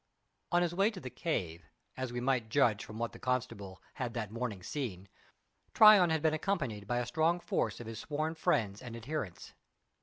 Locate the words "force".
7.39-7.79